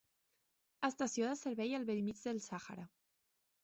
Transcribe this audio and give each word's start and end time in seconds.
Estació 0.89 1.29
de 1.33 1.37
servei 1.43 1.79
al 1.81 1.87
bell 1.93 2.03
mig 2.09 2.25
del 2.27 2.45
Sàhara. 2.51 2.93